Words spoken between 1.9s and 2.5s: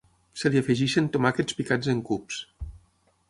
en cubs.